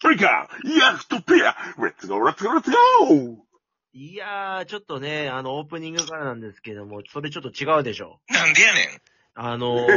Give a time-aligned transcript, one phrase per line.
[0.00, 3.36] トリカーヤフトペアレッツゴーレッツゴーレッツゴー
[3.94, 8.20] いやー、ちょっとね、あの、オープニングからなんですけども、それちょっと違うでしょ。
[8.28, 8.84] なんでやねん。
[9.36, 9.88] あのー、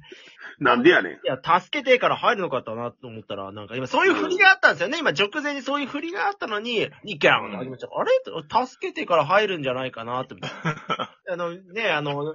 [0.60, 1.12] なんでやねん。
[1.12, 4.98] いや、助けてから入るのかったなと思ったら、なんか今そういう振りがあったんですよね。
[4.98, 7.54] 今直前にそういう振りがあったのに、ニキャン。
[7.54, 8.66] あれ？
[8.66, 10.36] 助けてから入るんじゃないかなって。
[11.30, 12.34] あの、ね、あの、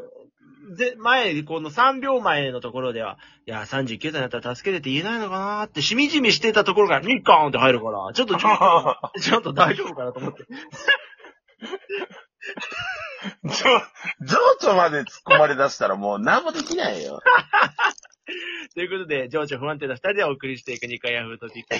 [0.75, 10.45] ぜ、前、この3秒前のところでは、いや、39歳になったら助けてって言えないのかなって、しみじみしてたところから、ニッカーンって入るから、ちょっと、ちょっと、 ちょっと大丈夫かなと思って。
[13.49, 13.81] ちょ、
[14.21, 14.37] 情
[14.69, 17.21] 緒まで突っ込まれ出したらもう何もできないよ。
[18.73, 21.75] ということで、情緒不安定な2人でお送りしていく2回ヤフートピック。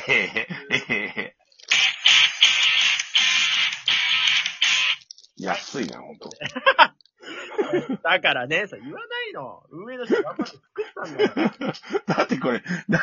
[5.37, 6.29] 安いな、ほんと。
[8.03, 9.63] だからね、そう言わないの。
[9.69, 11.73] 運営の人頑張って作ったんだよ。
[12.07, 12.99] だってこれ、な、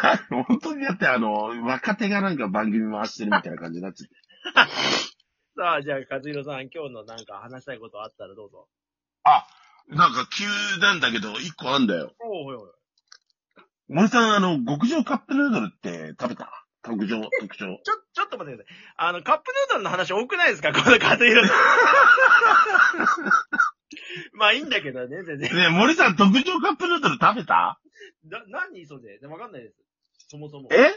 [0.47, 4.15] 本当にだってあの、若手がなんか番組回してるみたいな感じになっちゃって。
[5.57, 8.69] さあ、じゃあ、和弘さん、今日のなんか話したいことあったらどうぞ。
[9.25, 9.47] あ、
[9.89, 10.45] なんか急
[10.81, 12.15] なんだけど、一個あんだよ。
[12.21, 12.71] おうおいおい。
[13.89, 16.65] 森さん、あの、極上カップヌードルって食べた？
[16.83, 17.77] 特上、特上。
[17.85, 18.77] ちょ、ちょっと待ってください。
[18.97, 20.73] あの、カップヌードルの話多くないですか？
[20.73, 21.59] この和弘さん。
[24.33, 25.55] まあいいんだけどね、全然。
[25.55, 27.81] ねえ森さん、特上カップヌードル食べた？
[28.25, 29.19] な、何それ？
[29.29, 29.77] わかんないです。
[30.29, 30.69] そもそも。
[30.73, 30.91] え？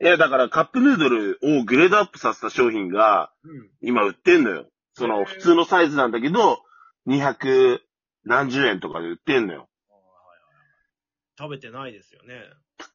[0.00, 3.70] いや、だからカップヌードルをグレードアップさせた商品がうん。
[3.80, 4.68] 今売ってんのよ。
[4.94, 6.62] その普通のサイズなんだけど、
[7.06, 7.80] 200
[8.24, 9.68] 何十円とかで売ってんのよ。
[9.88, 10.68] あはいはいはい
[11.38, 12.42] 食べてないですよね。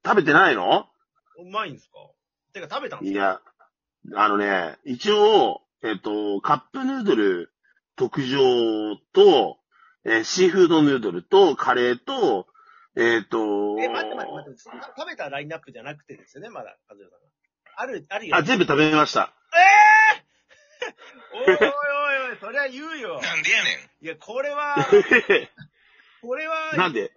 [0.06, 0.88] 食べてないの？
[1.40, 1.98] うまいんですか？
[2.54, 3.42] てか食べたんですいかや、
[4.16, 7.52] あのね、一応、えっと、カップヌードル
[7.98, 9.58] 特上と、
[10.06, 12.48] えーシーフードヌードルと、カレーと、
[12.96, 14.58] えっと、え、待って待って待って。
[14.60, 17.28] そ食べたラインナップじゃなくてですよね、まだ、和弘さんが。
[17.82, 18.36] ある、あるよ。
[18.38, 19.34] あ、全部食べました。
[19.54, 23.20] ええー、 おいおいおいおい、そりゃ言うよ。
[23.22, 23.70] なんでやね
[24.02, 24.06] ん。
[24.06, 24.76] いや、これは、
[26.22, 27.02] これは、なんで？
[27.04, 27.10] ね、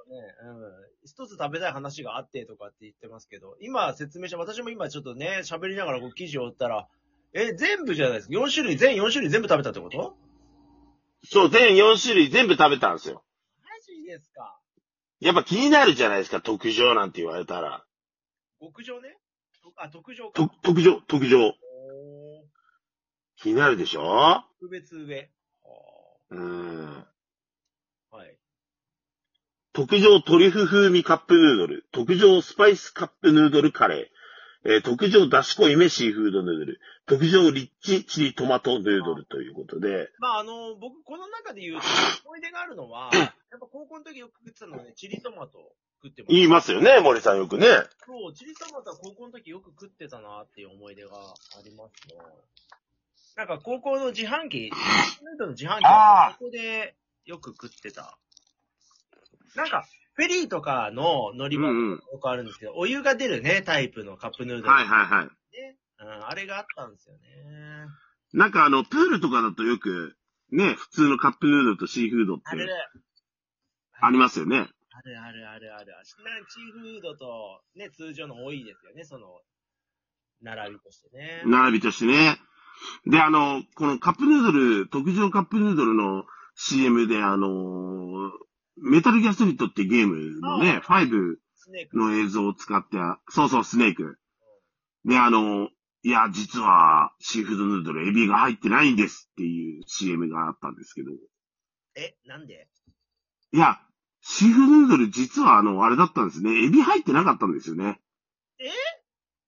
[0.42, 0.90] うん。
[1.06, 6.88] 一つ食べたい話があってとかって言ってますけど、今説明した、私も今ちょっとね、喋りながらこう記事を打ったら、
[7.32, 8.34] え、全部じゃないですか。
[8.34, 10.16] 4種類、全4種類全部食べたってこと？
[11.24, 13.22] そう、全4種類全部食べたんですよ。
[13.62, 14.58] マジですか？
[15.20, 17.84] やっぱ気になるじゃないですか、特上なんて言われたら。
[18.60, 19.16] 極上ね？
[19.62, 20.50] とあ、特上かと。
[20.62, 21.54] 特上、特上。
[23.36, 24.44] 気になるでしょ？
[24.60, 25.30] 特別上。
[26.30, 26.94] うーん。
[26.96, 27.06] は
[28.12, 28.36] あはい。
[29.72, 34.06] 特上トリュフ風味カップヌードル、特上スパイスカップヌードルカレー、
[34.64, 41.82] えー特上だし濃いめシーフードヌードル、特上リッチチリトマトヌードルということで、まあ、あの、僕、この中で言うと、
[42.28, 43.10] 思い出があるのは、
[43.50, 47.66] やっぱ高校の時よく食ってたのはね、チリトマト食ってま言いますよね、森さんよくね。
[48.04, 52.16] そう、チリトマトは高校の時よく食ってたなっていう思い出がありますね。
[53.36, 54.70] なんか高校の自販機、
[55.22, 56.94] ヌードルの自販機ここで
[57.24, 58.18] よく食ってた。
[59.54, 59.86] なんか、
[60.20, 64.68] フェリーとかの乗り場うんうんとかあるんですけど、お湯が出るね、タイプのカップヌードル。
[64.68, 65.24] はいはいはい。
[65.24, 65.30] ね。
[65.98, 67.20] うん、あれがあったんですよね。
[68.34, 70.16] なんかあの、プールとかだとよく、
[70.52, 72.68] ね、普通のカップヌードルとシーフードってある。
[74.02, 74.68] ありますよね。
[74.90, 75.86] あるあるあるある。
[75.86, 79.40] なんかチーフードと、ね、通常の多いですよね、その、
[80.42, 81.42] 並びとしてね。
[81.46, 82.38] 並びとしてね。
[83.06, 86.24] で、あの、このカップヌードル、特上カップヌードルの
[86.56, 88.32] CM で、あの、
[88.82, 91.96] メタルギアソリッドってゲームのね、5スネーク。
[91.96, 92.96] の映像を使って、
[93.28, 94.18] そうそう、スネーク。
[95.04, 95.68] で、あの、
[96.02, 101.10] いや、実は、シーフードヌードル、エビが入ってないんですっていう CM があったんですけど。
[101.94, 102.68] え、なんで？
[103.52, 103.80] いや、
[104.22, 106.64] シーフードヌードル、実はあの、あれだったんですね。
[106.64, 108.00] エビ入ってなかったんですよね。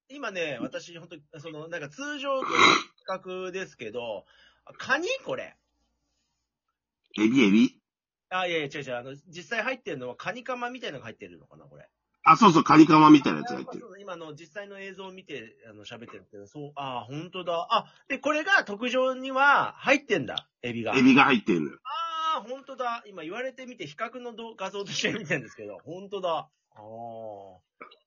[0.08, 2.52] 今ね、私、本当その、なんか通常と比
[3.08, 4.26] 較ですけど、
[4.78, 5.08] カニ？
[5.24, 5.56] これ。
[7.18, 7.81] エビエビ。
[8.32, 11.88] あ、いやいや、違う違う、あの、実際入ってるのはカニカマみたいなのが入ってるのかな、これ。
[12.24, 13.84] あ、そうそう、カニカマみたいなやつが入ってる。
[14.00, 17.66] 今の実際の映像を見て、あの、喋ってるけど、そう、あ、本当だ。
[17.70, 20.96] あ、で、これが特上には入ってんだ、エビが。
[20.96, 21.78] エビが入ってるのよ。
[21.84, 23.02] ああ、本当だ。
[23.06, 26.30] 今言われてみて、比較のど画像として見てるんですけど、本当だ。
[26.30, 26.82] ああ。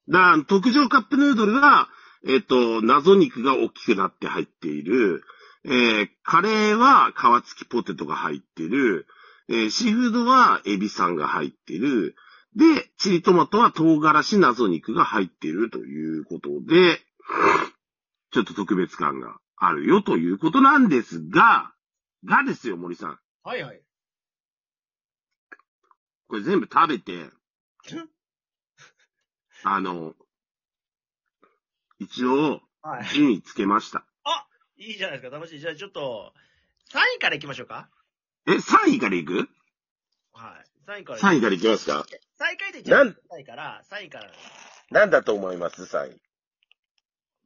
[0.08, 1.90] だから、特上カップヌードルが、
[2.28, 5.24] えっ、と、謎肉が大きくなって入っている。
[5.66, 9.08] えーカレーは皮付きポテトが入ってる。
[9.50, 12.16] えーシーフードはエビさんが入ってる。
[12.56, 17.00] で、チリトマトは唐辛子謎肉が入っているということで、
[18.32, 21.74] ちょっと特別感があるよということなんですが、
[22.24, 23.20] がですよ、森さん。
[23.44, 23.82] はいはい。
[26.28, 27.30] これ全部食べて、
[29.64, 30.16] あの、
[32.00, 33.06] 一応、はい。
[33.14, 34.06] 順位つけました。
[34.78, 35.60] いいじゃないですか、楽しい。
[35.60, 36.34] じゃあちょっと、
[36.92, 37.90] 3位から行きましょうか。
[38.48, 39.48] え、3位からいく？
[40.34, 40.90] はい。
[40.90, 42.06] 3位から ?3 位からいきますか？
[42.38, 44.30] 最下位で一番高いから、3位から。
[44.92, 46.22] なんだと思います ?3 位。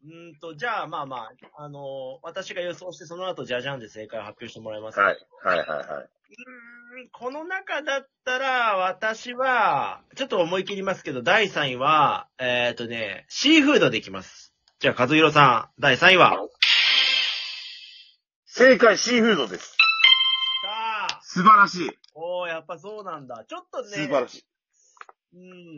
[0.02, 1.84] うーんと、じゃあまあまあ、あのー
[2.24, 5.00] 私が予想してその後、じゃじゃんで正解を発表してもらいます。
[5.00, 5.18] はい。
[5.44, 5.78] はいはいはい。
[5.78, 14.54] うーん、この中だったら、私は、ちょっと思い切りますけど、第3位は、えっ、とね、シーフードでいきます。
[14.80, 16.38] じゃあ、和弘さん、第3位は？
[18.46, 19.76] 正解、シーフードです。
[21.32, 21.90] 素晴らしい。
[22.16, 23.46] おー、やっぱそうなんだ。
[23.48, 24.46] ちょっとね、素晴らしい。
[25.36, 25.78] うん、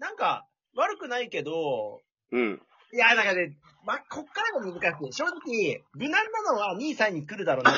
[0.00, 2.00] なんか、悪くないけど、
[2.32, 2.60] うん。
[2.92, 3.56] いや、なんかね、
[3.86, 5.12] ま、こっからが難しい。
[5.12, 7.72] 正直、無難なのは2位、3位に来るだろうな。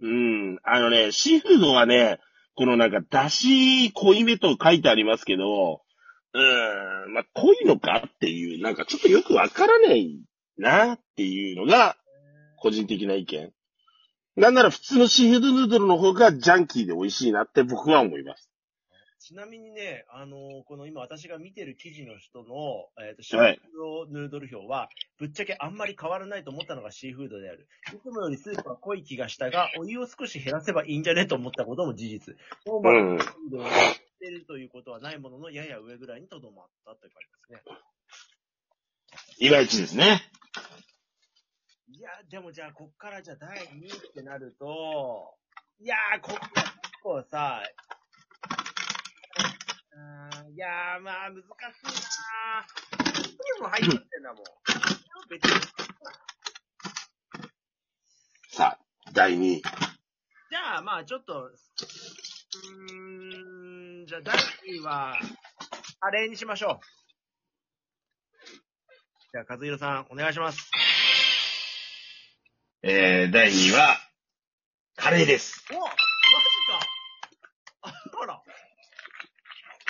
[0.00, 0.60] うん。
[0.62, 2.20] あのね、シーフードはね、
[2.54, 5.82] このなんか、だし濃いめと書いてありますけど、
[6.34, 10.20] うーん、まあ、濃いのかっていう、なんかちょっとよくわからない
[10.56, 11.96] なっていうのが、
[12.58, 13.52] 個人的な意見。
[14.38, 18.48] なんなら普通のシーフードヌードルの方がジャンキーで美味しいなって僕は思います。
[19.18, 24.88] ちなみにね、あのーこの今私が見てる記事の人の、えっ、と、シーはいフードヌードル表は、
[25.18, 27.66] ぶっちゃけあんまり変わらないと思ったのがシーフードである。
[27.92, 32.36] いつもよりスープは濃い気がしたが、お湯を少し減らせばいいんじゃねと思ったことも事実。
[32.64, 33.72] ノーマルうんなスピードをやっ
[34.20, 39.48] てるということはないものの、やや上ぐらいにとどまったという感じですね。
[39.48, 40.22] いまいちですね。
[41.90, 45.34] いや、でもじゃあ、こっからじゃあ第2位ってなると、
[45.80, 47.62] いやー、こっから結構さ、
[49.92, 53.22] うーんいやー、まあ、難しいなー。
[53.22, 54.44] でも入ってんだもん。
[55.30, 55.50] 別に。
[58.50, 58.78] さあ、
[59.12, 59.62] 第2位。
[59.62, 64.40] じゃあ、まあ、ちょっと、うーん、じゃあ、第2
[64.76, 65.18] 位は、
[66.00, 66.86] カレーにしましょう。
[69.32, 70.67] じゃあ、和弘さん、お願いします。
[72.90, 73.98] えー、第2位は、
[74.96, 75.62] カレーです。
[75.70, 76.80] おマジか
[77.82, 78.42] ああら。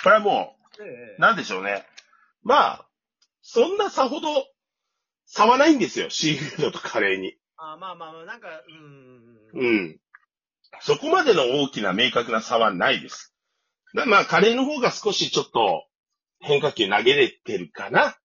[0.03, 1.85] これはもええう、なんでしょうね。
[2.43, 2.85] まあ、
[3.41, 4.27] そんなさほど
[5.25, 6.09] 差はないんですよ。
[6.09, 7.37] シーフードとカレーに。
[7.55, 9.65] あまあまあまあ、なんか、うーん。
[9.65, 9.99] うん。
[10.81, 13.33] そこまでの大きな明確な差はないです。
[13.95, 15.85] だまあ、カレーの方が少しちょっと
[16.41, 18.17] 変化球投げれてるかな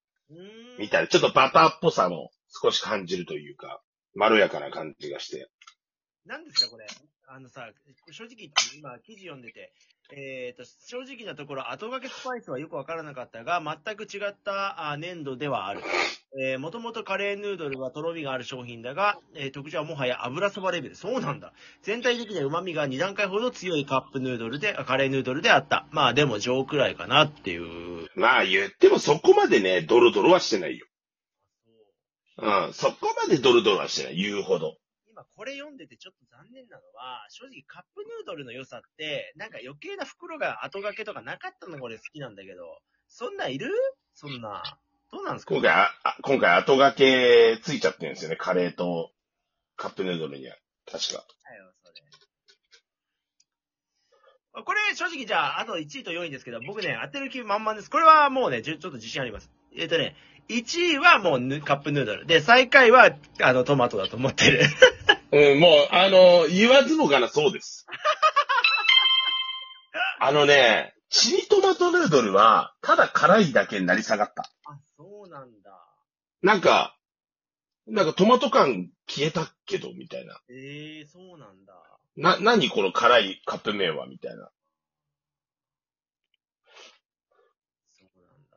[0.81, 1.07] みたいな。
[1.07, 3.81] ちょっとバターっぽさも少し感じるというか、
[4.15, 5.49] まろやかな感じがして。
[6.27, 6.87] 何ですか、これ？
[7.27, 7.71] あのさ、
[8.11, 9.73] 正直言って、今、記事読んでて、
[10.13, 15.81] えっ、と、正直なところ、後掛けスパイスはよくわからなかったが、全く違ったあ粘土ではある。
[16.43, 20.97] えー、もともとカレーヌードルはとろみがある商品だが、えー特徴はもはや油そばレベル。
[20.97, 21.53] そうなんだ。
[21.83, 25.87] 全体的には旨味が2段階ほど強いカップヌードルで、あカレーヌードルであった。
[25.91, 28.09] まあでも、上くらいかなっていう。
[28.17, 30.87] まあ言ってもそこまでね、ドロドロはしてないよ。
[32.37, 34.17] うん、そこまでドロドロはしてない。
[34.17, 34.77] 言うほど。
[35.09, 43.71] 今これ読んでてちょっと残念なのは、正直カップヌードルの良さって、なんか余計な袋が後掛けとかなかったのが俺好きなんだけど、そんなんいる？
[44.15, 44.63] そんな。
[45.13, 45.55] どうなんですか？
[45.55, 45.89] 今回、
[46.23, 48.37] 今回後掛けついちゃってるんですよね。
[48.37, 49.13] カレーと
[49.77, 50.57] カップヌードルには。
[50.91, 51.25] 確か。
[51.45, 51.93] だよ、そ
[54.57, 54.65] れ。
[54.65, 57.91] これ、正直じゃあ、あと1位と4位ですけど、僕ね、当てる気満々です。
[57.91, 59.51] これはもうね、ちょっと自信あります。
[59.77, 60.15] えっ、とね、
[60.49, 62.27] 1位はもうヌカップヌードル。
[62.27, 64.61] で、最下位は、あの、トマトだと思ってる。
[65.33, 67.87] うん、もう、あの、言わずもがなそうです。
[70.21, 74.51] あのね、チリトマトヌードルは、ただ辛いだけになり下がった。
[74.65, 75.71] あ、そうなんだ。
[76.43, 76.97] なんか、
[77.87, 80.41] なんかトマト感消えたけど、みたいな。
[80.49, 81.75] ええー、そうなんだ。
[82.17, 84.51] な、何この辛いカップ麺は、みたいな。
[87.93, 88.57] そうなんだ。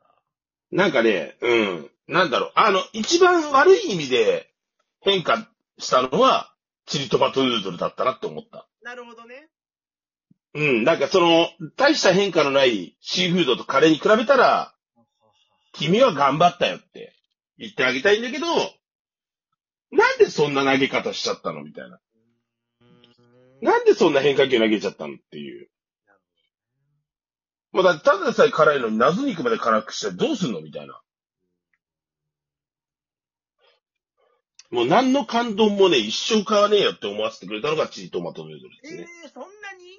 [0.70, 1.90] なんかね、うん。
[2.08, 2.52] なんだろう。
[2.54, 4.50] あの、一番悪い意味で
[5.00, 5.48] 変化
[5.78, 6.52] したのは、
[6.86, 8.66] チリトマトヌードルだったなって思った。
[8.82, 9.48] なるほどね。
[10.54, 10.84] うん。
[10.84, 14.74] なんかその、大した変化のないシーフードとカレーに比べたら、
[15.72, 17.14] 君は頑張ったよって
[17.58, 18.46] 言ってあげたいんだけど、
[19.90, 22.00] なんでそんな投げ方しちゃったのみたいな。
[23.60, 25.68] なんでそんな変化球投げちゃったのっていう。
[27.72, 31.00] もうだってただでさえ辛いのに謎肉まで辛くしてどうすんのみたいな。
[34.70, 39.06] もう何の感動もね、一生買わねえよって思わせてくれたのがチリトマトヌードルですええね。
[39.26, 39.98] ー、そんなに？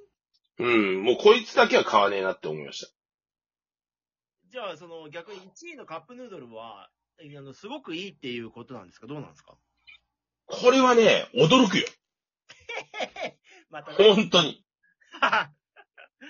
[0.60, 2.92] うん、もうこいつだけは買わねえなって思いました。
[4.52, 6.90] じゃあ、その逆に1位のカップヌードルは、
[7.24, 9.08] えあの、すごくいいっていうことなんですか？
[9.08, 9.56] どうなんですか？
[10.46, 11.88] これはね、驚くよ。
[13.72, 14.64] また、本当に。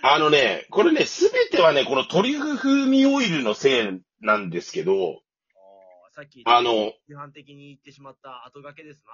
[0.02, 5.22] あのね、これね、すべてはね、このトリュフ風味オイルのせいなんですけど、
[6.20, 6.72] さっき、あの、
[7.10, 9.14] 批判的に言ってしまった後掛けですな。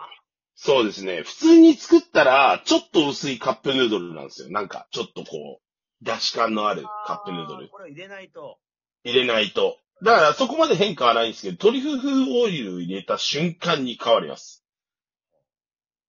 [0.55, 1.21] そうですね。
[1.23, 4.49] 普通に作ったら、ちょっと薄いカップヌードルなんですよ。
[4.49, 7.65] なんか、ちょっとこう、出し感のあるカップヌードル。
[7.65, 8.57] あこれを入れないと。
[9.03, 9.77] 入れないと。
[10.03, 14.63] だからそこまで変化はないんですけど、トリュフ風オイルを入れた瞬間に変わります。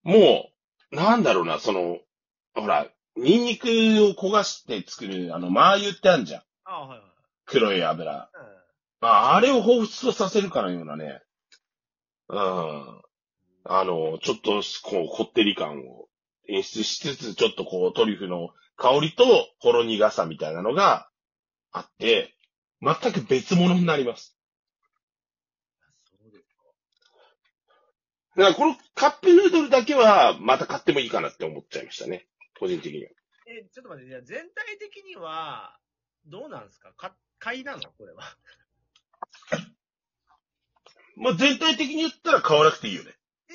[0.02, 0.50] も
[0.92, 1.98] う、なんだろうな、その、
[2.54, 6.42] ほら、ニンニクを焦がして作る、あの、マー油ってあるじゃん。
[6.64, 7.08] ああ、はいはい。
[7.46, 8.14] 黒い油。
[8.14, 8.16] う
[8.52, 8.56] ん
[9.00, 11.20] ああれを彷彿とさせるかのようなね。
[12.28, 13.02] うん。
[13.64, 16.08] あの、ちょっと、こう、こってり感を
[16.48, 19.24] 演出しつつ、ちょっとこう、トリュフの香りと
[19.58, 21.08] ほろ苦さみたいなのが
[21.72, 22.34] あって、
[22.80, 24.36] 全く別物になります。
[26.10, 26.62] そうですか。
[28.36, 32.26] だからこのカップヌードルだけは、また買ってもいいかなって思っちゃいましたね。
[32.58, 33.10] 個人的には。
[33.48, 35.78] え、ちょっと待って、じゃあ全体的には、
[36.26, 36.92] どうなんですか？
[36.94, 37.80] か、買いなの？
[37.80, 38.22] これは。
[41.16, 43.14] まあ、全体的に言ったら買わなくていいよね。
[43.48, 43.54] え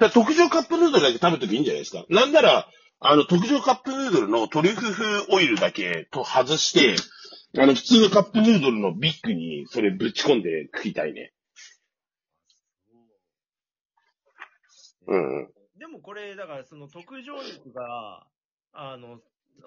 [0.00, 2.04] から特上カップヌードルだけ食べときゃいいんじゃないですか？
[2.08, 2.68] なんなら、
[3.00, 6.96] あの、特上カップヌードルのトリュフ風オイルだけと外して、
[7.60, 11.32] あの、普通のカップヌードルのビッグにそれぶち込んで食いたいね。
[15.08, 15.52] えうん
[15.88, 18.26] もこれ、だからその特上肉が、
[18.72, 19.20] あの、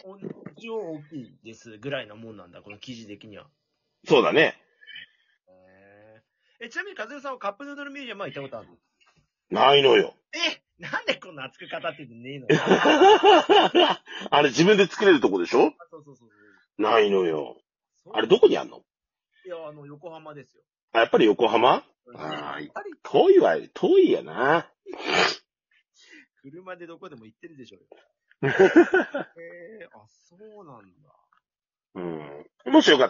[0.06, 0.18] お
[0.58, 3.48] 一応大きいですぐらいなもんなんだ、この生地的には。
[4.08, 4.56] そうだね。
[5.50, 6.22] へ
[6.62, 8.78] え、ちなみに、和代さんはカップヌードルミュージアムは行ったことあるの？
[9.50, 10.16] ないのよ。
[10.34, 12.48] えなんでこんな熱く語っててねえの
[14.32, 15.68] あれ自分で作れるとこでしょ？
[15.68, 16.36] あそうそうそうそ
[16.80, 16.82] う。
[16.82, 17.58] ないのよ。
[18.13, 18.82] あれどこにあんの？
[19.46, 20.63] いや、あの、横浜ですよ。
[20.94, 21.84] あ、やっぱり横浜？
[22.16, 24.72] あーやっぱり、遠いわ、遠いやな。
[26.42, 27.88] 車でどこでも行ってるでしょうよ。
[29.38, 31.10] へえあ、そうなんだ。
[31.96, 32.72] うん。
[32.74, 33.10] もしよかっ